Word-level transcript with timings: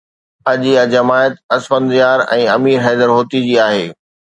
اڄ 0.51 0.61
اها 0.71 0.83
جماعت 0.93 1.33
اسفند 1.57 1.89
يار 2.01 2.19
۽ 2.39 2.41
امير 2.57 2.79
حيدر 2.89 3.09
هوتي 3.17 3.39
جي 3.49 3.55
آهي. 3.71 3.87